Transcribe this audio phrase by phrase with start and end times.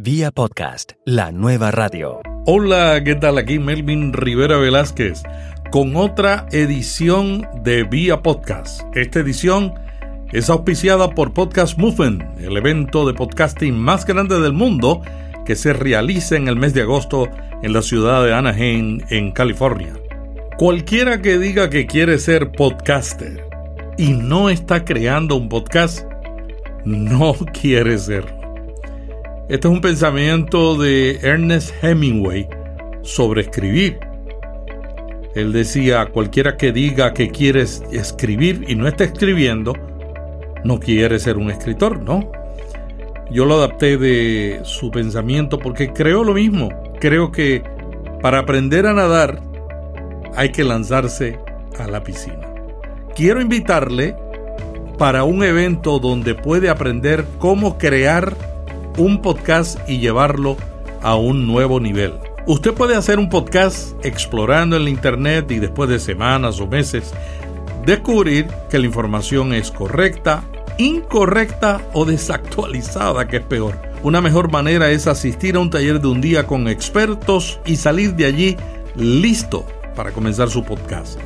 [0.00, 2.20] Vía podcast, la nueva radio.
[2.46, 3.36] Hola, ¿qué tal?
[3.36, 5.24] Aquí Melvin Rivera Velázquez
[5.72, 8.82] con otra edición de Vía Podcast.
[8.94, 9.74] Esta edición
[10.30, 15.02] es auspiciada por Podcast Movement, el evento de podcasting más grande del mundo
[15.44, 17.28] que se realiza en el mes de agosto
[17.64, 19.94] en la ciudad de Anaheim, en California.
[20.58, 23.44] Cualquiera que diga que quiere ser podcaster
[23.98, 26.06] y no está creando un podcast,
[26.84, 28.37] no quiere serlo.
[29.48, 32.46] Este es un pensamiento de Ernest Hemingway
[33.00, 33.98] sobre escribir.
[35.34, 39.72] Él decía, cualquiera que diga que quiere escribir y no está escribiendo,
[40.64, 42.30] no quiere ser un escritor, ¿no?
[43.30, 46.68] Yo lo adapté de su pensamiento porque creo lo mismo.
[47.00, 47.62] Creo que
[48.20, 49.40] para aprender a nadar
[50.36, 51.38] hay que lanzarse
[51.78, 52.52] a la piscina.
[53.16, 54.14] Quiero invitarle
[54.98, 58.47] para un evento donde puede aprender cómo crear
[58.98, 60.56] un podcast y llevarlo
[61.02, 62.14] a un nuevo nivel.
[62.46, 67.14] Usted puede hacer un podcast explorando en la internet y después de semanas o meses
[67.86, 70.42] descubrir que la información es correcta,
[70.78, 73.80] incorrecta o desactualizada, que es peor.
[74.02, 78.14] Una mejor manera es asistir a un taller de un día con expertos y salir
[78.14, 78.56] de allí
[78.96, 81.18] listo para comenzar su podcast.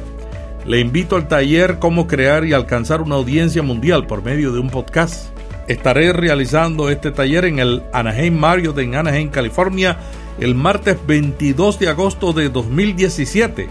[0.66, 4.70] Le invito al taller Cómo crear y alcanzar una audiencia mundial por medio de un
[4.70, 5.31] podcast.
[5.68, 9.98] Estaré realizando este taller en el Anaheim Marriott en Anaheim, California,
[10.40, 13.68] el martes 22 de agosto de 2017.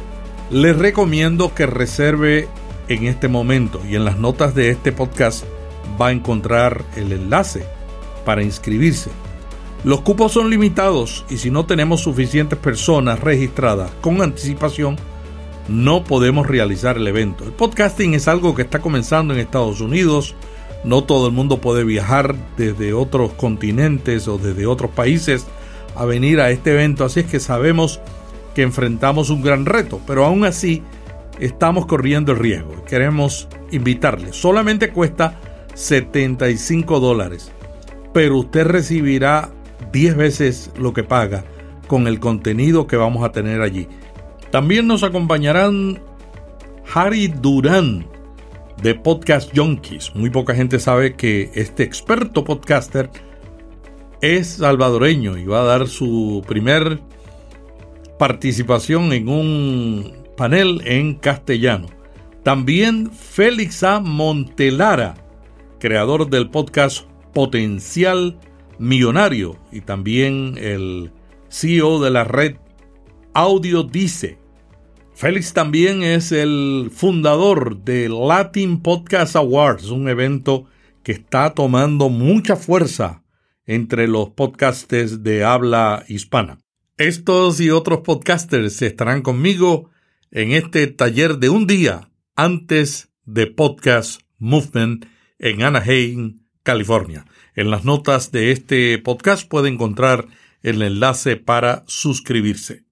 [0.51, 2.47] Les recomiendo que reserve
[2.87, 5.45] en este momento y en las notas de este podcast
[5.99, 7.65] va a encontrar el enlace
[8.25, 9.09] para inscribirse.
[9.83, 14.97] Los cupos son limitados y si no tenemos suficientes personas registradas con anticipación,
[15.67, 17.43] no podemos realizar el evento.
[17.43, 20.35] El podcasting es algo que está comenzando en Estados Unidos.
[20.83, 25.45] No todo el mundo puede viajar desde otros continentes o desde otros países
[25.95, 27.99] a venir a este evento, así es que sabemos
[28.55, 30.81] que enfrentamos un gran reto, pero aún así
[31.39, 32.83] estamos corriendo el riesgo.
[32.85, 34.35] Queremos invitarles.
[34.35, 35.39] Solamente cuesta
[35.73, 37.51] 75 dólares,
[38.13, 39.49] pero usted recibirá
[39.91, 41.43] 10 veces lo que paga
[41.87, 43.87] con el contenido que vamos a tener allí.
[44.49, 45.99] También nos acompañarán
[46.93, 48.05] Harry Durán
[48.81, 50.15] de Podcast Junkies.
[50.15, 53.09] Muy poca gente sabe que este experto podcaster
[54.21, 56.99] es salvadoreño y va a dar su primer
[58.17, 61.87] participación en un panel en castellano.
[62.43, 63.99] También Félix A.
[63.99, 65.15] Montelara,
[65.79, 68.39] creador del podcast Potencial
[68.79, 71.11] Millonario y también el
[71.49, 72.55] CEO de la red
[73.33, 74.40] Audio Dice.
[75.21, 80.65] Félix también es el fundador de Latin Podcast Awards, un evento
[81.03, 83.23] que está tomando mucha fuerza
[83.67, 86.57] entre los podcasters de habla hispana.
[86.97, 89.91] Estos y otros podcasters estarán conmigo
[90.31, 95.05] en este taller de un día antes de Podcast Movement
[95.37, 97.27] en Anaheim, California.
[97.53, 100.25] En las notas de este podcast puede encontrar
[100.63, 102.90] el enlace para suscribirse.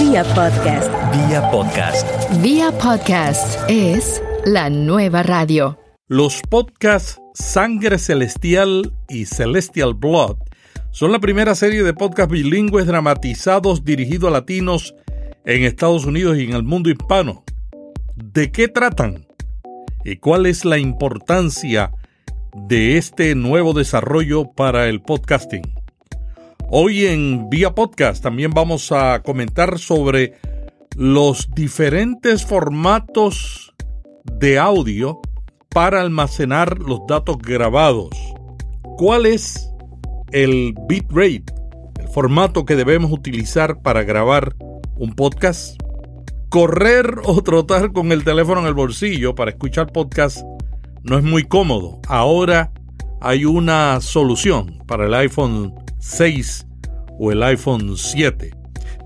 [0.00, 0.90] Vía podcast.
[1.12, 2.42] Vía podcast.
[2.42, 5.78] Vía podcast es la nueva radio.
[6.08, 10.38] Los podcasts Sangre Celestial y Celestial Blood
[10.90, 14.96] son la primera serie de podcasts bilingües dramatizados dirigidos a latinos
[15.44, 17.44] en Estados Unidos y en el mundo hispano.
[18.16, 19.24] ¿De qué tratan?
[20.04, 21.92] ¿Y cuál es la importancia
[22.54, 25.83] de este nuevo desarrollo para el podcasting?
[26.70, 30.34] Hoy en Vía Podcast también vamos a comentar sobre
[30.96, 33.74] los diferentes formatos
[34.24, 35.20] de audio
[35.68, 38.10] para almacenar los datos grabados.
[38.96, 39.70] ¿Cuál es
[40.32, 41.44] el bitrate,
[42.00, 44.56] el formato que debemos utilizar para grabar
[44.96, 45.78] un podcast?
[46.48, 50.38] Correr o trotar con el teléfono en el bolsillo para escuchar podcast
[51.02, 52.00] no es muy cómodo.
[52.08, 52.72] Ahora
[53.20, 56.66] hay una solución para el iPhone 6
[57.18, 58.50] o el iPhone 7.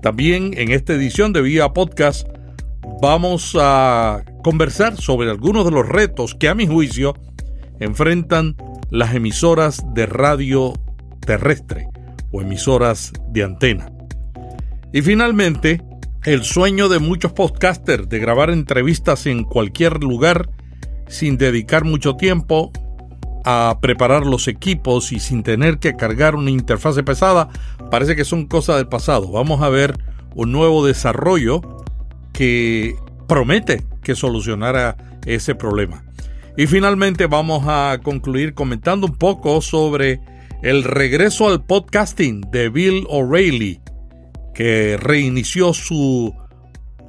[0.01, 2.27] También en esta edición de Vía Podcast
[3.01, 7.15] vamos a conversar sobre algunos de los retos que a mi juicio
[7.79, 8.57] enfrentan
[8.89, 10.73] las emisoras de radio
[11.21, 11.87] terrestre
[12.31, 13.91] o emisoras de antena.
[14.91, 15.81] Y finalmente,
[16.25, 20.49] el sueño de muchos podcasters de grabar entrevistas en cualquier lugar
[21.07, 22.73] sin dedicar mucho tiempo
[23.81, 27.49] preparar los equipos y sin tener que cargar una interfase pesada,
[27.89, 29.31] parece que son cosas del pasado.
[29.31, 29.97] Vamos a ver
[30.35, 31.61] un nuevo desarrollo
[32.33, 32.95] que
[33.27, 36.03] promete que solucionara ese problema.
[36.57, 40.19] Y finalmente vamos a concluir comentando un poco sobre
[40.61, 43.79] el regreso al podcasting de Bill O'Reilly,
[44.53, 46.35] que reinició su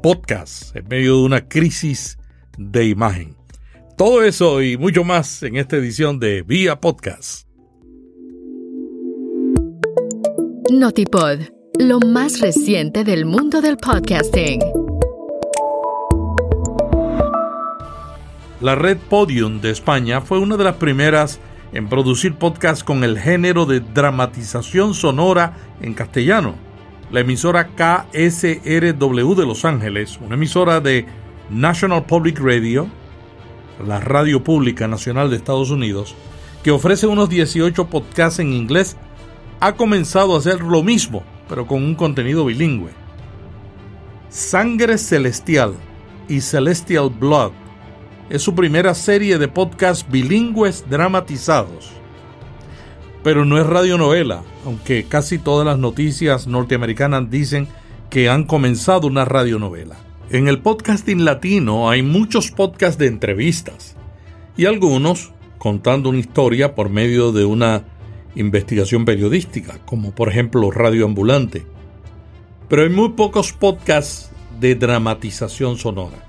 [0.03, 2.17] podcast en medio de una crisis
[2.59, 3.40] de imagen.
[4.01, 7.47] Todo eso y mucho más en esta edición de Vía Podcast.
[10.73, 11.41] Notipod,
[11.79, 14.61] lo más reciente del mundo del podcasting.
[18.63, 21.39] La red Podium de España fue una de las primeras
[21.75, 26.55] en producir podcasts con el género de dramatización sonora en castellano.
[27.11, 31.05] La emisora KSRW de Los Ángeles, una emisora de
[31.51, 32.89] National Public Radio,
[33.87, 36.15] la radio pública nacional de Estados Unidos,
[36.63, 38.97] que ofrece unos 18 podcasts en inglés,
[39.61, 42.91] ha comenzado a hacer lo mismo, pero con un contenido bilingüe.
[44.29, 45.75] Sangre Celestial
[46.29, 47.53] y Celestial Blood
[48.31, 51.91] es su primera serie de podcasts bilingües dramatizados.
[53.25, 57.69] Pero no es radionovela, aunque casi todas las noticias norteamericanas dicen
[58.09, 59.97] que han comenzado una radionovela.
[60.33, 63.97] En el podcasting latino hay muchos podcasts de entrevistas
[64.57, 67.83] y algunos contando una historia por medio de una
[68.37, 71.67] investigación periodística, como por ejemplo Radio Ambulante.
[72.69, 74.31] Pero hay muy pocos podcasts
[74.61, 76.25] de dramatización sonora.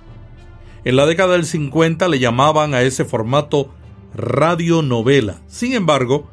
[0.84, 3.70] En la década del 50 le llamaban a ese formato
[4.16, 5.44] radionovela.
[5.46, 6.28] Sin embargo,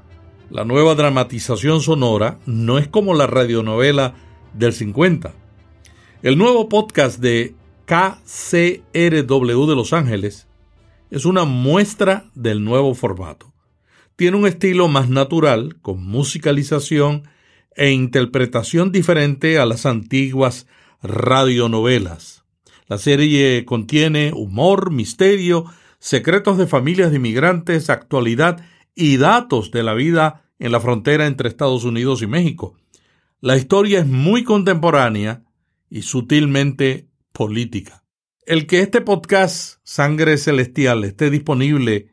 [0.48, 4.14] la nueva dramatización sonora no es como la radionovela
[4.54, 5.34] del 50.
[6.22, 7.54] El nuevo podcast de
[7.88, 10.46] KCRW de Los Ángeles
[11.10, 13.54] es una muestra del nuevo formato.
[14.14, 17.22] Tiene un estilo más natural, con musicalización
[17.74, 20.66] e interpretación diferente a las antiguas
[21.02, 22.44] radionovelas.
[22.88, 25.64] La serie contiene humor, misterio,
[25.98, 28.62] secretos de familias de inmigrantes, actualidad
[28.94, 32.76] y datos de la vida en la frontera entre Estados Unidos y México.
[33.40, 35.42] La historia es muy contemporánea
[35.88, 37.07] y sutilmente
[37.38, 38.02] política.
[38.46, 42.12] El que este podcast Sangre Celestial esté disponible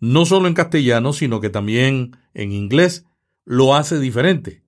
[0.00, 3.04] no solo en castellano, sino que también en inglés,
[3.44, 4.62] lo hace diferente.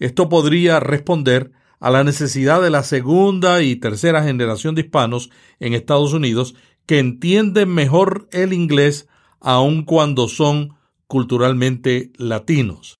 [0.00, 5.30] Esto podría responder a la necesidad de la segunda y tercera generación de hispanos
[5.60, 9.06] en Estados Unidos que entienden mejor el inglés
[9.38, 10.74] aun cuando son
[11.06, 12.98] culturalmente latinos.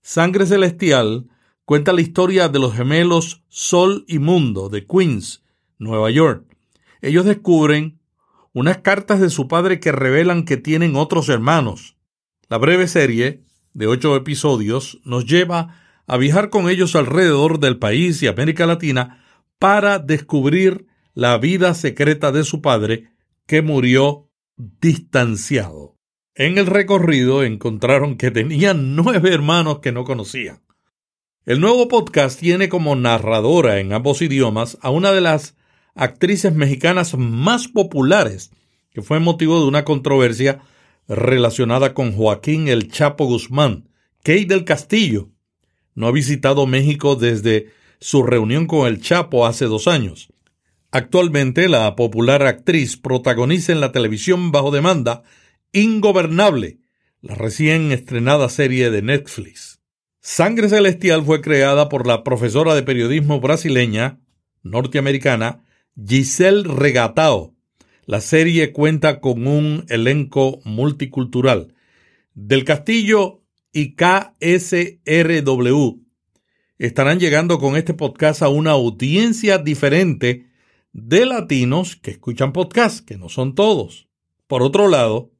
[0.00, 1.28] Sangre Celestial
[1.66, 5.42] cuenta la historia de los gemelos Sol y Mundo de Queens,
[5.78, 6.44] Nueva York.
[7.00, 7.98] Ellos descubren
[8.52, 11.96] unas cartas de su padre que revelan que tienen otros hermanos.
[12.48, 13.44] La breve serie,
[13.74, 15.76] de ocho episodios, nos lleva
[16.06, 19.22] a viajar con ellos alrededor del país y América Latina
[19.58, 23.10] para descubrir la vida secreta de su padre,
[23.46, 25.96] que murió distanciado.
[26.34, 30.62] En el recorrido encontraron que tenían nueve hermanos que no conocían.
[31.44, 35.56] El nuevo podcast tiene como narradora en ambos idiomas a una de las
[35.98, 38.50] actrices mexicanas más populares,
[38.92, 40.60] que fue motivo de una controversia
[41.08, 43.88] relacionada con Joaquín El Chapo Guzmán,
[44.22, 45.30] Kate del Castillo,
[45.94, 50.28] no ha visitado México desde su reunión con el Chapo hace dos años.
[50.92, 55.24] Actualmente la popular actriz protagoniza en la televisión bajo demanda
[55.72, 56.78] Ingobernable,
[57.20, 59.80] la recién estrenada serie de Netflix.
[60.20, 64.20] Sangre Celestial fue creada por la profesora de periodismo brasileña,
[64.62, 65.64] norteamericana,
[66.06, 67.56] Giselle Regatao.
[68.06, 71.74] La serie cuenta con un elenco multicultural.
[72.34, 74.48] Del Castillo y KSRW
[76.78, 80.46] estarán llegando con este podcast a una audiencia diferente
[80.92, 84.08] de latinos que escuchan podcast, que no son todos.
[84.46, 85.32] Por otro lado,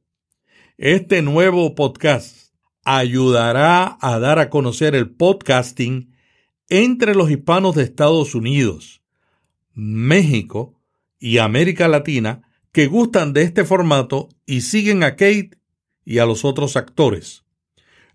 [0.77, 6.13] este nuevo podcast ayudará a dar a conocer el podcasting
[6.67, 8.98] entre los hispanos de Estados Unidos,
[9.79, 10.79] México
[11.19, 15.51] y América Latina que gustan de este formato y siguen a Kate
[16.05, 17.43] y a los otros actores.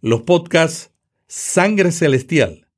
[0.01, 0.93] Los podcasts
[1.27, 2.69] Sangre Celestial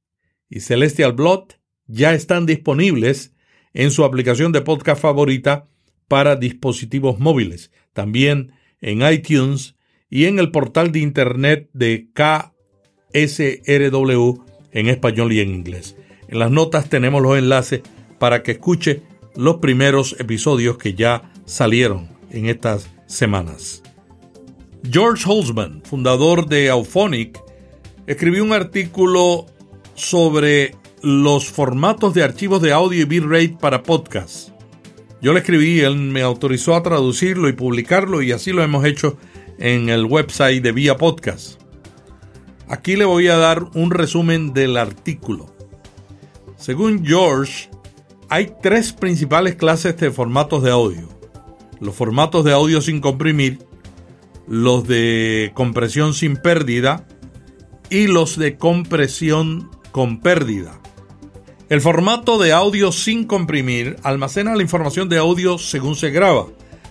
[0.48, 1.54] y Celestial Blood
[1.86, 3.34] ya están disponibles
[3.74, 5.68] en su aplicación de podcast favorita
[6.08, 9.74] para dispositivos móviles, también en iTunes
[10.08, 12.08] y en el portal de internet de
[13.12, 15.96] KSRW en español y en inglés.
[16.28, 17.82] En las notas tenemos los enlaces
[18.18, 19.02] para que escuche
[19.34, 23.82] los primeros episodios que ya salieron en estas semanas.
[24.90, 27.40] George Holzman, fundador de Auphonic,
[28.06, 29.46] escribió un artículo
[29.94, 34.50] sobre los formatos de archivos de audio y bitrate para podcast.
[35.20, 39.16] Yo le escribí, él me autorizó a traducirlo y publicarlo y así lo hemos hecho
[39.58, 41.60] en el website de Vía Podcast.
[42.68, 45.54] Aquí le voy a dar un resumen del artículo.
[46.56, 47.70] Según George,
[48.28, 51.08] hay tres principales clases de formatos de audio.
[51.80, 53.58] Los formatos de audio sin comprimir,
[54.48, 57.06] los de compresión sin pérdida
[57.90, 60.80] y los de compresión con pérdida.
[61.68, 66.46] El formato de audio sin comprimir almacena la información de audio según se graba,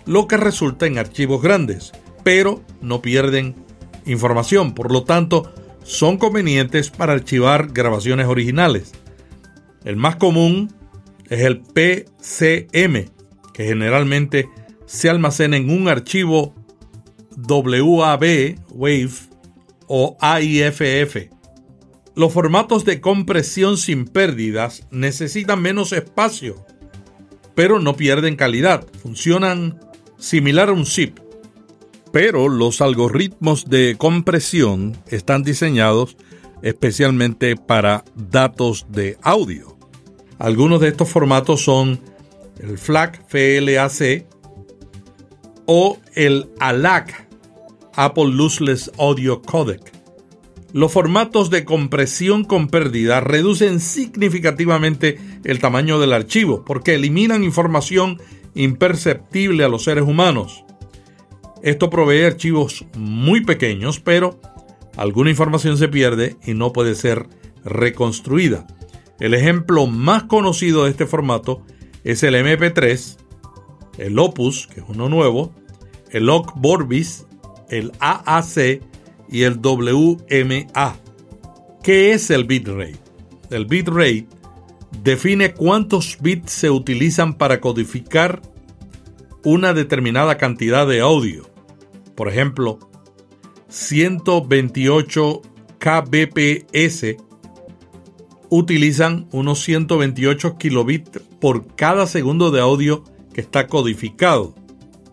[0.06, 3.56] lo que resulta en archivos grandes, pero no pierden
[4.06, 5.51] información, por lo tanto
[5.84, 8.92] son convenientes para archivar grabaciones originales.
[9.86, 10.75] El más común
[11.29, 13.12] es el PCM,
[13.53, 14.50] que generalmente
[14.86, 16.55] se almacena en un archivo
[17.38, 19.15] WAV, WAVE
[19.88, 21.29] o AIFF.
[22.15, 26.65] Los formatos de compresión sin pérdidas necesitan menos espacio,
[27.55, 28.86] pero no pierden calidad.
[29.01, 29.79] Funcionan
[30.17, 31.20] similar a un zip.
[32.13, 36.15] Pero los algoritmos de compresión están diseñados
[36.62, 39.75] especialmente para datos de audio.
[40.39, 42.00] Algunos de estos formatos son
[42.60, 44.25] el FLAC FLAC
[45.65, 47.27] o el ALAC
[47.96, 49.94] Apple Lossless Audio Codec.
[50.74, 58.22] Los formatos de compresión con pérdida reducen significativamente el tamaño del archivo porque eliminan información
[58.56, 60.65] imperceptible a los seres humanos.
[61.63, 64.39] Esto provee archivos muy pequeños, pero
[64.98, 67.27] alguna información se pierde y no puede ser
[67.63, 68.68] reconstruida.
[69.19, 71.62] El ejemplo más conocido de este formato
[72.03, 73.17] es el MP3,
[73.98, 75.53] el Opus, que es uno nuevo,
[76.12, 77.25] el OC Vorbis,
[77.69, 78.81] el AAC
[79.29, 80.95] y el WMA.
[81.81, 83.00] ¿Qué es el bitrate?
[83.50, 84.27] El bitrate
[85.03, 88.41] define cuántos bits se utilizan para codificar
[89.43, 91.50] una determinada cantidad de audio.
[92.15, 92.79] Por ejemplo,
[93.69, 95.41] 128
[95.79, 97.15] kbps
[98.50, 104.56] utilizan unos 128 kilobits por cada segundo de audio que está codificado.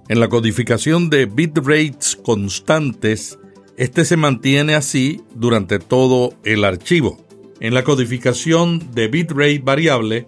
[0.08, 3.38] En la codificación de bitrates constantes,
[3.76, 7.18] este se mantiene así durante todo el archivo.
[7.60, 10.26] En la codificación de bitrate variable,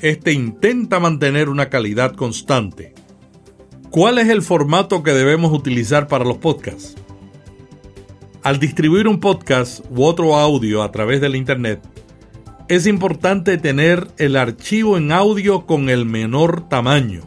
[0.00, 2.94] este intenta mantener una calidad constante.
[3.90, 6.94] ¿Cuál es el formato que debemos utilizar para los podcasts?
[8.42, 11.80] Al distribuir un podcast u otro audio a través del Internet,
[12.68, 17.22] es importante tener el archivo en audio con el menor tamaño,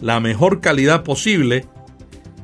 [0.00, 1.64] la mejor calidad posible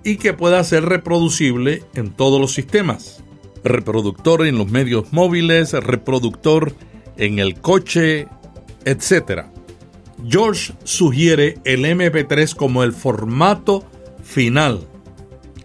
[0.05, 3.23] y que pueda ser reproducible en todos los sistemas.
[3.63, 6.75] Reproductor en los medios móviles, reproductor
[7.19, 8.27] en el coche,
[8.87, 9.43] etc.
[10.27, 13.85] George sugiere el MP3 como el formato
[14.25, 14.89] final.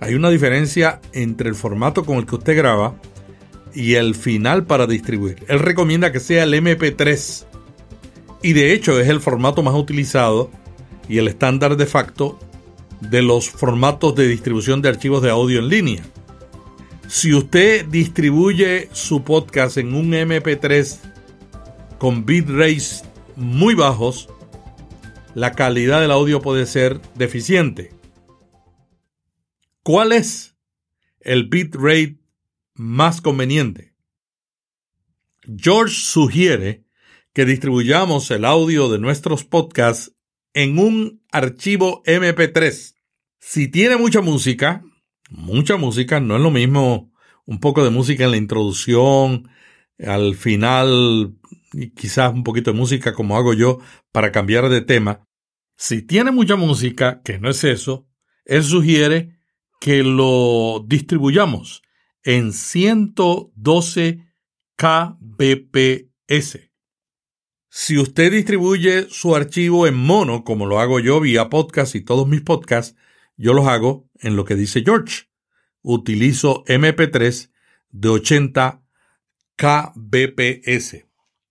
[0.02, 2.96] Hay una diferencia entre el formato con el que usted graba
[3.76, 5.44] y el final para distribuir.
[5.48, 7.46] Él recomienda que sea el MP3
[8.42, 10.50] y de hecho es el formato más utilizado
[11.10, 12.40] y el estándar de facto
[13.02, 16.04] de los formatos de distribución de archivos de audio en línea.
[17.08, 20.98] Si usted distribuye su podcast en un MP3
[22.00, 23.04] con bitrates
[23.36, 24.30] muy bajos,
[25.36, 27.92] la calidad del audio puede ser deficiente.
[29.84, 30.56] ¿Cuál es
[31.20, 32.18] el bitrate
[32.76, 33.96] más conveniente?
[35.58, 36.86] George sugiere
[37.34, 40.14] que distribuyamos el audio de nuestros podcasts
[40.54, 42.96] en un archivo MP3.
[43.40, 44.84] Si tiene mucha música,
[45.30, 47.12] mucha música, no es lo mismo
[47.46, 49.50] un poco de música en la introducción,
[50.00, 51.38] al final
[51.96, 53.80] quizás un poquito de música como hago yo
[54.12, 55.28] para cambiar de tema.
[55.78, 58.08] Si tiene mucha música, que no es eso,
[58.46, 59.38] él sugiere
[59.80, 61.82] que lo distribuyamos
[62.26, 64.26] en 112
[64.76, 66.60] kbps.
[67.70, 72.28] Si usted distribuye su archivo en mono, como lo hago yo vía podcast y todos
[72.28, 72.98] mis podcasts,
[73.38, 75.26] yo los hago en lo que dice George.
[75.82, 77.52] Utilizo MP3
[77.90, 78.82] de 80
[79.56, 81.06] kbps.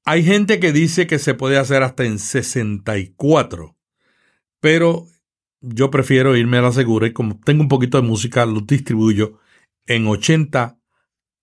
[0.04, 3.76] Hay gente que dice que se puede hacer hasta en 64,
[4.60, 5.06] pero
[5.60, 9.38] yo prefiero irme a la segura y como tengo un poquito de música, lo distribuyo
[9.86, 10.78] en 80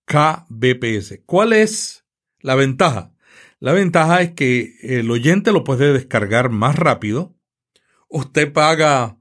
[0.05, 1.19] kbps.
[1.25, 2.05] ¿Cuál es
[2.39, 3.13] la ventaja?
[3.59, 7.35] La ventaja es que el oyente lo puede descargar más rápido.
[8.09, 9.19] Usted paga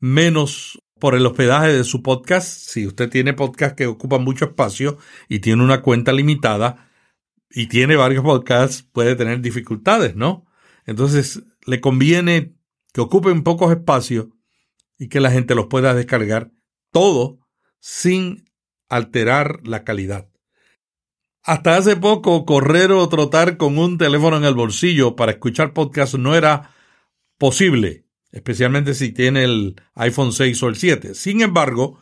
[0.00, 2.48] menos por el hospedaje de su podcast.
[2.48, 6.90] Si usted tiene podcast que ocupan mucho espacio y tiene una cuenta limitada
[7.50, 10.46] y tiene varios podcasts, puede tener dificultades, ¿no?
[10.84, 12.56] Entonces, le conviene
[12.92, 14.26] que ocupen pocos espacios
[14.98, 16.52] y que la gente los pueda descargar
[16.90, 17.41] todo
[17.82, 18.48] sin
[18.88, 20.28] alterar la calidad.
[21.42, 26.14] Hasta hace poco, correr o trotar con un teléfono en el bolsillo para escuchar podcast
[26.14, 26.70] no era
[27.38, 31.14] posible, especialmente si tiene el iPhone 6 o el 7.
[31.16, 31.98] Sin embargo,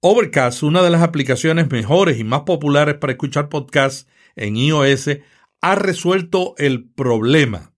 [0.00, 5.10] Overcast, una de las aplicaciones mejores y más populares para escuchar podcasts en iOS,
[5.60, 7.72] ha resuelto el problema.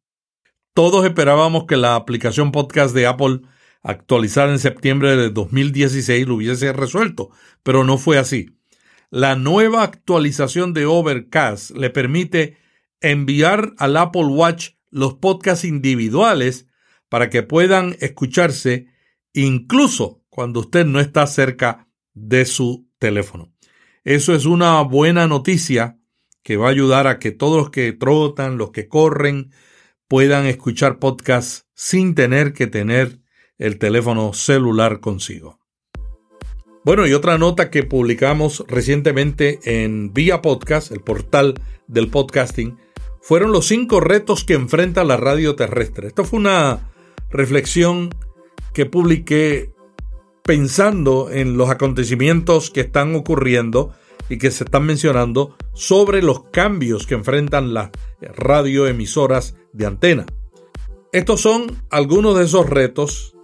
[0.73, 3.43] Todos esperábamos que la aplicación podcast de Apple
[3.87, 7.31] actualizada en septiembre de 2016 lo hubiese resuelto,
[7.63, 8.51] pero no fue así.
[9.11, 12.59] La nueva actualización de Overcast le permite
[13.01, 16.67] enviar al Apple Watch los podcasts individuales
[17.09, 18.89] para que puedan escucharse
[19.33, 23.53] incluso cuando usted no está cerca de su teléfono.
[24.03, 26.01] Eso es una buena noticia
[26.43, 29.53] que va a ayudar a que todos los que trotan, los que corren,
[30.09, 33.21] puedan escuchar podcasts sin tener que tener
[33.59, 35.59] el teléfono celular consigo.
[36.85, 41.55] Bueno, y otra nota que publicamos recientemente en Vía Podcast, el portal
[41.89, 42.79] del podcasting,
[43.21, 46.07] fueron los cinco retos que enfrenta la radio terrestre.
[46.07, 46.93] Esto fue una
[47.29, 48.15] reflexión
[48.73, 49.73] que publiqué
[50.45, 53.93] pensando en los acontecimientos que están ocurriendo
[54.29, 60.27] y que se están mencionando sobre los cambios que enfrentan las radioemisoras de antena.
[61.13, 63.36] Estos son algunos de esos retos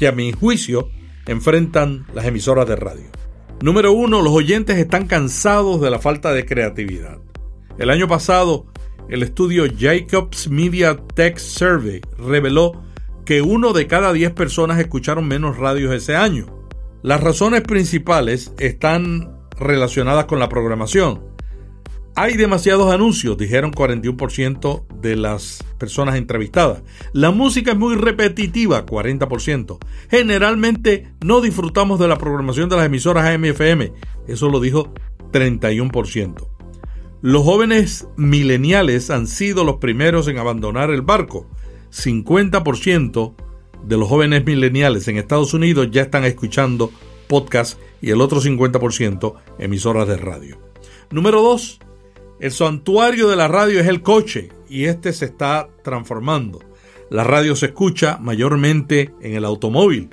[0.00, 0.88] que a mi juicio
[1.26, 3.04] enfrentan las emisoras de radio.
[3.60, 7.18] Número uno, los oyentes están cansados de la falta de creatividad.
[7.76, 8.64] El año pasado,
[9.10, 12.82] el estudio Jacobs Media Tech Survey reveló
[13.26, 16.46] que uno de cada diez personas escucharon menos radios ese año.
[17.02, 21.29] Las razones principales están relacionadas con la programación.
[22.16, 26.82] Hay demasiados anuncios, dijeron 41% de las personas entrevistadas.
[27.12, 29.78] La música es muy repetitiva, 40%.
[30.10, 33.92] Generalmente no disfrutamos de la programación de las emisoras AM/FM,
[34.26, 34.92] eso lo dijo
[35.32, 36.48] 31%.
[37.22, 41.46] Los jóvenes mileniales han sido los primeros en abandonar el barco.
[41.90, 43.34] 50%
[43.84, 46.90] de los jóvenes mileniales en Estados Unidos ya están escuchando
[47.28, 50.58] podcasts y el otro 50% emisoras de radio.
[51.10, 51.80] Número 2
[52.40, 56.60] el santuario de la radio es el coche y este se está transformando.
[57.10, 60.08] La radio se escucha mayormente en el automóvil.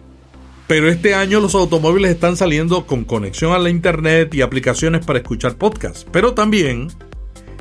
[0.67, 5.19] Pero este año los automóviles están saliendo con conexión a la internet y aplicaciones para
[5.19, 6.05] escuchar podcasts.
[6.11, 6.89] Pero también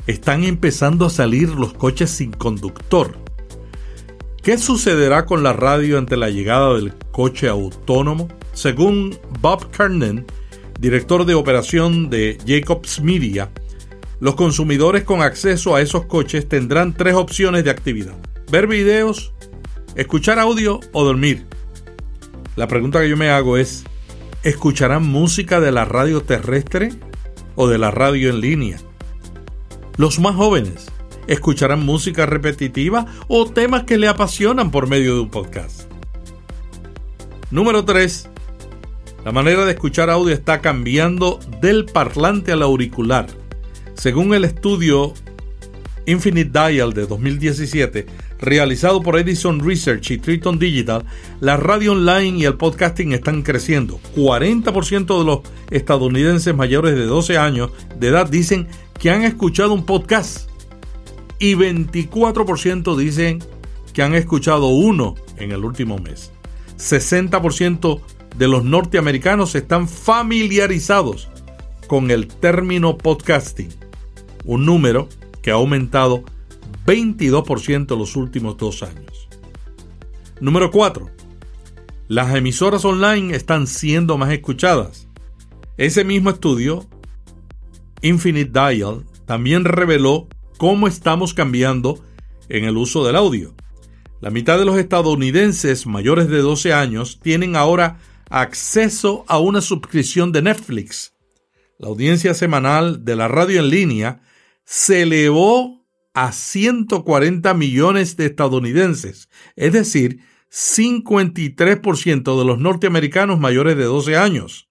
[0.05, 3.17] están empezando a salir los coches sin conductor.
[4.43, 8.27] ¿Qué sucederá con la radio ante la llegada del coche autónomo?
[8.53, 10.25] Según Bob Kernan,
[10.79, 13.49] director de operación de Jacobs Media,
[14.19, 18.15] los consumidores con acceso a esos coches tendrán tres opciones de actividad.
[18.51, 19.33] Ver videos,
[19.95, 21.45] escuchar audio o dormir.
[22.55, 23.83] La pregunta que yo me hago es,
[24.43, 26.93] ¿escucharán música de la radio terrestre
[27.55, 28.79] o de la radio en línea?
[29.97, 30.87] Los más jóvenes,
[31.27, 35.91] ¿escucharán música repetitiva o temas que le apasionan por medio de un podcast?
[37.51, 38.29] Número 3.
[39.23, 43.27] La manera de escuchar audio está cambiando del parlante al auricular.
[43.97, 45.15] Según el estudio
[46.05, 48.05] Infinite Dial de 2017,
[48.39, 51.03] realizado por Edison Research y Triton Digital,
[51.39, 53.99] la radio online y el podcasting están creciendo.
[54.15, 55.39] 40% de los
[55.71, 58.67] estadounidenses mayores de 12 años de edad dicen
[58.99, 60.47] que han escuchado un podcast
[61.39, 63.43] y 24% dicen
[63.93, 66.31] que han escuchado uno en el último mes.
[66.77, 67.99] 60%
[68.37, 71.29] de los norteamericanos están familiarizados
[71.87, 73.86] con el término podcasting
[74.47, 75.07] un número
[75.43, 76.23] que ha aumentado
[76.87, 79.29] 22% los últimos dos años.
[80.39, 81.09] Número 4.
[82.07, 85.07] Las emisoras online están siendo más escuchadas.
[85.75, 86.87] Ese mismo estudio,
[88.01, 92.01] Infinite Dial, también reveló cómo estamos cambiando
[92.49, 93.53] en el uso del audio.
[94.21, 100.31] La mitad de los estadounidenses mayores de 12 años tienen ahora acceso a una suscripción
[100.31, 101.13] de Netflix.
[101.77, 104.21] La audiencia semanal de la radio en línea
[104.67, 110.19] se elevó a 140 millones de estadounidenses, es decir,
[110.51, 114.69] 53% de los norteamericanos mayores de 12 años.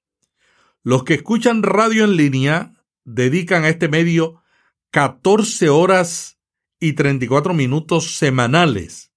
[0.82, 4.42] Los que escuchan radio en línea dedican a este medio
[4.90, 6.38] 14 horas
[6.78, 9.12] y 34 minutos semanales.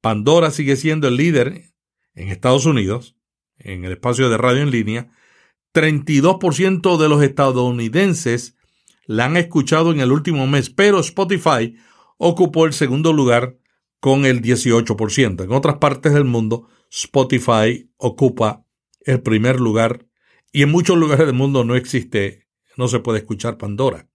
[0.00, 1.74] Pandora sigue siendo el líder
[2.14, 3.14] en Estados Unidos,
[3.58, 5.10] en el espacio de radio en línea.
[5.74, 8.56] 32% de los estadounidenses
[9.12, 11.76] la han escuchado en el último mes, pero Spotify
[12.16, 13.58] ocupó el segundo lugar
[14.00, 15.44] con el 18%.
[15.44, 18.64] En otras partes del mundo, Spotify ocupa
[19.04, 20.06] el primer lugar
[20.50, 22.46] y en muchos lugares del mundo no existe,
[22.76, 24.08] no se puede escuchar Pandora.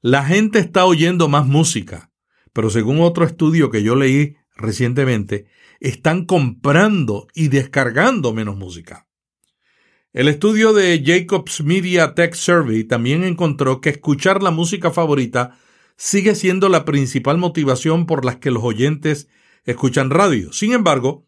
[0.00, 2.10] La gente está oyendo más música,
[2.52, 5.46] pero según otro estudio que yo leí recientemente,
[5.80, 9.06] están comprando y descargando menos música.
[10.14, 15.58] El estudio de Jacobs Media Tech Survey también encontró que escuchar la música favorita
[15.96, 19.26] sigue siendo la principal motivación por la que los oyentes
[19.64, 20.52] escuchan radio.
[20.52, 21.26] Sin embargo,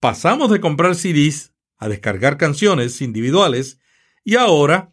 [0.00, 3.80] pasamos de comprar CDs a descargar canciones individuales
[4.22, 4.92] y ahora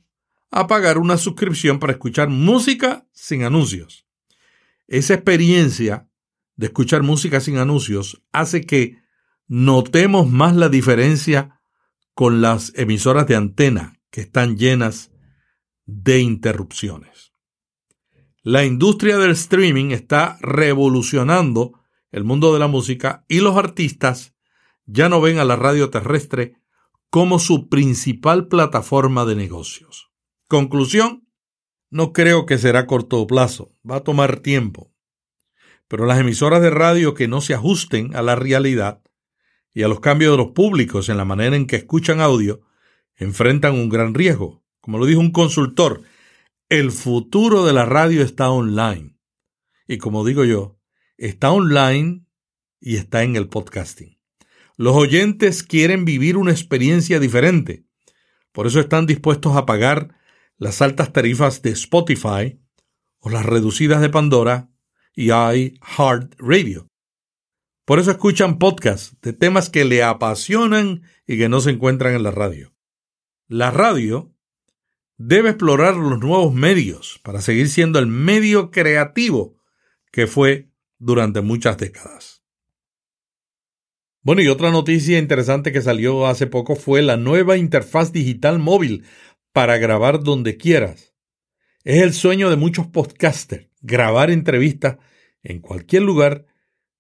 [0.49, 4.07] a pagar una suscripción para escuchar música sin anuncios.
[4.87, 6.07] Esa experiencia
[6.55, 8.99] de escuchar música sin anuncios hace que
[9.49, 11.59] notemos más la diferencia
[12.13, 15.11] con las emisoras de antena que están llenas
[15.85, 17.33] de interrupciones.
[18.41, 21.79] La industria del streaming está revolucionando
[22.11, 24.35] el mundo de la música y los artistas
[24.85, 26.55] ya no ven a la radio terrestre
[27.09, 30.11] como su principal plataforma de negocios.
[30.47, 31.27] Conclusión,
[31.89, 34.91] no creo que será a corto plazo, va a tomar tiempo.
[35.87, 39.01] Pero las emisoras de radio que no se ajusten a la realidad
[39.73, 42.61] y a los cambios de los públicos en la manera en que escuchan audio
[43.15, 44.63] enfrentan un gran riesgo.
[44.81, 46.01] Como lo dijo un consultor,
[46.69, 49.17] el futuro de la radio está online.
[49.87, 50.79] Y como digo yo,
[51.17, 52.25] está online
[52.79, 54.19] y está en el podcasting.
[54.75, 57.85] Los oyentes quieren vivir una experiencia diferente.
[58.51, 60.15] Por eso están dispuestos a pagar
[60.57, 62.59] las altas tarifas de Spotify
[63.19, 64.69] o las reducidas de Pandora
[65.15, 66.92] y iHeart Radio.
[67.85, 72.23] Por eso escuchan podcasts de temas que le apasionan y que no se encuentran en
[72.23, 72.73] la radio.
[73.47, 74.33] La radio
[75.17, 79.57] debe explorar los nuevos medios para seguir siendo el medio creativo
[80.11, 82.43] que fue durante muchas décadas.
[84.21, 89.03] Bueno, y otra noticia interesante que salió hace poco fue la nueva interfaz digital móvil
[89.51, 91.13] para grabar donde quieras.
[91.83, 94.99] Es el sueño de muchos podcasters, grabar entrevistas
[95.41, 96.45] en cualquier lugar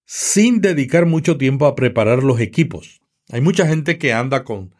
[0.05, 3.01] sin dedicar mucho tiempo a preparar los equipos.
[3.29, 4.75] Hay mucha gente que anda con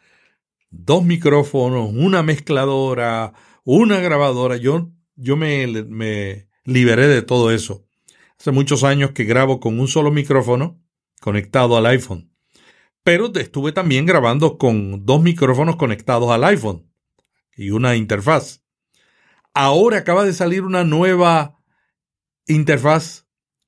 [0.70, 3.32] dos micrófonos, una mezcladora,
[3.64, 4.56] una grabadora.
[4.56, 7.86] Yo, yo me, me liberé de todo eso.
[8.38, 10.80] Hace muchos años que grabo con un solo micrófono
[11.20, 12.30] conectado al iPhone.
[13.02, 16.90] Pero estuve también grabando con dos micrófonos conectados al iPhone
[17.56, 18.62] y una interfaz.
[19.52, 21.58] Ahora acaba de salir una nueva
[22.46, 23.23] interfaz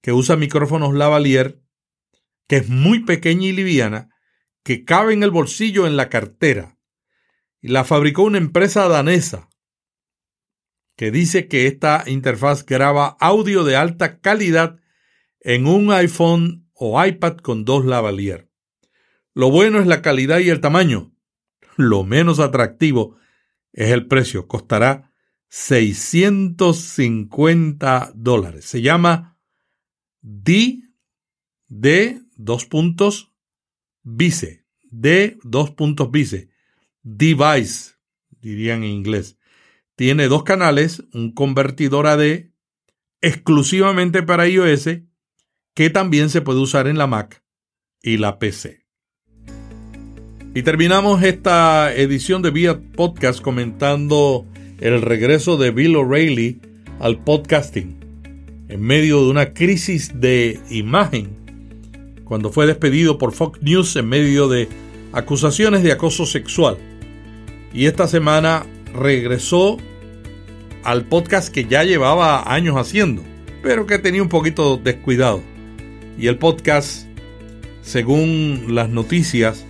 [0.06, 1.60] que usa micrófonos lavalier,
[2.46, 4.10] que es muy pequeña y liviana,
[4.62, 6.78] que cabe en el bolsillo en la cartera.
[7.60, 9.48] Y la fabricó una empresa danesa
[10.94, 14.78] que dice que esta interfaz graba audio de alta calidad
[15.40, 18.48] en un iPhone o iPad con dos lavalier.
[19.34, 21.16] Lo bueno es la calidad y el tamaño.
[21.74, 23.16] Lo menos atractivo
[23.72, 24.46] es el precio.
[24.46, 25.10] Costará
[25.48, 28.66] 650 dólares.
[28.66, 29.35] Se llama
[30.28, 30.82] D,
[31.68, 33.32] D, dos puntos,
[34.02, 34.64] Vice.
[34.90, 36.50] D, dos puntos, Vice.
[37.04, 37.92] Device,
[38.40, 39.38] dirían en inglés.
[39.94, 42.50] Tiene dos canales, un convertidor AD
[43.20, 44.88] exclusivamente para iOS,
[45.74, 47.44] que también se puede usar en la Mac
[48.02, 48.84] y la PC.
[50.56, 54.44] Y terminamos esta edición de Vía Podcast comentando
[54.80, 56.60] el regreso de Bill O'Reilly
[56.98, 57.95] al podcasting
[58.68, 61.28] en medio de una crisis de imagen
[62.24, 64.68] cuando fue despedido por Fox News en medio de
[65.12, 66.76] acusaciones de acoso sexual.
[67.72, 69.76] Y esta semana regresó
[70.82, 73.22] al podcast que ya llevaba años haciendo,
[73.62, 75.42] pero que tenía un poquito descuidado.
[76.18, 77.06] Y el podcast,
[77.82, 79.64] según las noticias,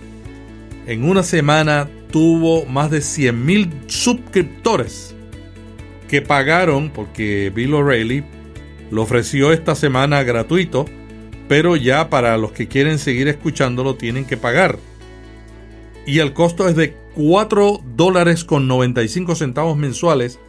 [0.87, 5.13] en una semana tuvo más de 100.000 suscriptores
[6.07, 8.23] que pagaron porque Bill O'Reilly
[8.91, 10.85] lo ofreció esta semana gratuito,
[11.47, 14.79] pero ya para los que quieren seguir escuchándolo tienen que pagar.
[16.05, 20.39] Y el costo es de 4 dólares con 95 centavos mensuales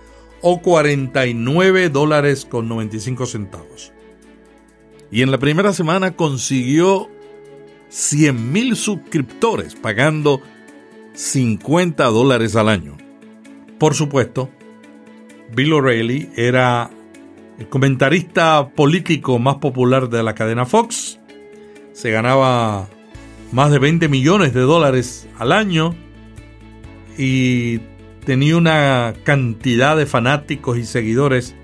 [0.41, 3.93] o 49 dólares con 95 centavos.
[5.11, 7.09] Y en la primera semana consiguió
[7.91, 10.43] 100.000 suscriptores pagando
[11.15, 12.97] 50 dólares al año.
[13.79, 14.51] Por supuesto,
[15.55, 16.91] Bill O'Reilly era
[17.59, 21.19] el comentarista político más popular de la cadena Fox.
[21.93, 22.89] Se ganaba
[23.53, 25.95] más de 20 millones de dólares al año
[27.17, 27.79] y
[28.25, 31.57] tenía una cantidad de fanáticos y seguidores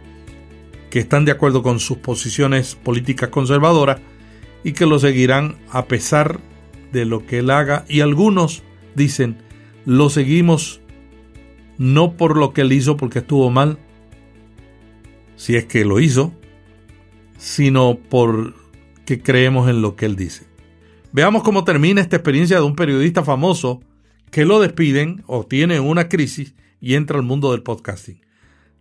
[0.90, 4.00] que están de acuerdo con sus posiciones políticas conservadoras
[4.64, 6.40] y que lo seguirán a pesar
[6.92, 8.62] de lo que él haga y algunos
[8.94, 9.36] dicen
[9.84, 10.80] lo seguimos
[11.78, 13.78] no por lo que él hizo porque estuvo mal,
[15.36, 16.32] si es que lo hizo,
[17.38, 20.46] sino porque creemos en lo que él dice.
[21.12, 23.80] Veamos cómo termina esta experiencia de un periodista famoso
[24.30, 28.20] que lo despiden o tiene una crisis y entra al mundo del podcasting.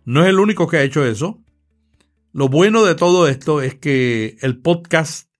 [0.04, 1.42] No es el único que ha hecho eso.
[2.32, 5.30] Lo bueno de todo esto es que el podcast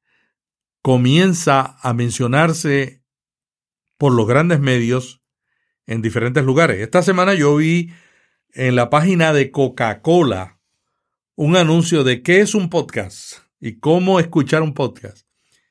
[0.83, 3.03] comienza a mencionarse
[3.99, 5.23] por los grandes medios
[5.87, 6.79] en diferentes lugares.
[6.79, 7.91] Esta semana yo vi
[8.53, 10.54] en la página de Coca-Cola
[11.37, 15.27] un anuncio de qué es un podcast y cómo escuchar un podcast.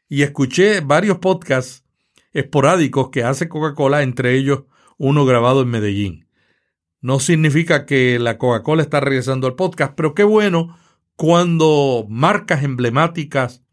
[0.10, 1.86] Y escuché varios podcasts
[2.34, 4.64] esporádicos que hace Coca-Cola, entre ellos
[4.98, 6.28] uno grabado en Medellín.
[7.00, 10.78] No significa que la Coca-Cola está regresando al podcast, pero qué bueno
[11.16, 13.64] cuando marcas emblemáticas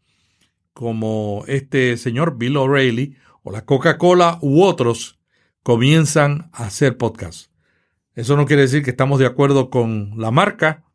[0.73, 5.19] como este señor Bill O'Reilly o la Coca-Cola u otros
[5.63, 7.51] comienzan a hacer podcasts.
[8.13, 10.85] Eso no quiere decir que estamos de acuerdo con la marca,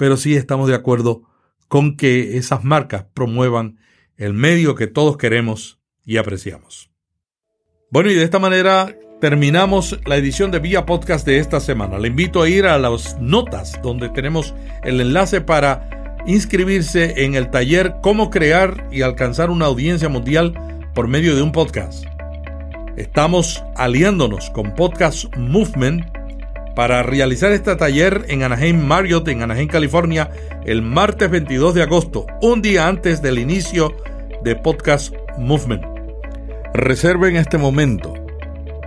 [0.00, 1.24] pero sí estamos de acuerdo
[1.68, 3.76] con que esas marcas promuevan
[4.16, 6.90] el medio que todos queremos y apreciamos.
[7.90, 11.98] Bueno, y de esta manera terminamos la edición de Vía Podcast de esta semana.
[11.98, 17.50] Le invito a ir a las notas donde tenemos el enlace para inscribirse en el
[17.50, 20.54] taller Cómo crear y alcanzar una audiencia mundial
[20.94, 22.06] por medio de un podcast.
[22.96, 26.19] Estamos aliándonos con Podcast Movement
[26.80, 30.30] para realizar este taller en Anaheim Marriott, en Anaheim, California,
[30.64, 33.94] el martes 22 de agosto, un día antes del inicio
[34.42, 35.84] de Podcast Movement.
[36.72, 38.14] Reserve en este momento.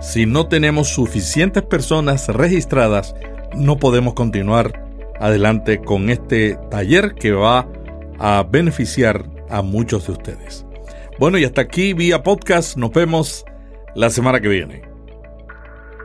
[0.00, 3.14] Si no tenemos suficientes personas registradas,
[3.54, 4.72] no podemos continuar
[5.20, 7.68] adelante con este taller que va
[8.18, 10.66] a beneficiar a muchos de ustedes.
[11.20, 12.76] Bueno, y hasta aquí vía podcast.
[12.76, 13.44] Nos vemos
[13.94, 14.93] la semana que viene.